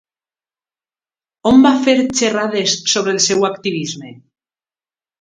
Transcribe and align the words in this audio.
On 1.51 1.61
va 1.67 1.73
fer 1.85 1.95
xerrades 2.23 2.77
sobre 2.95 3.17
el 3.19 3.23
seu 3.29 3.49
activisme? 3.55 4.15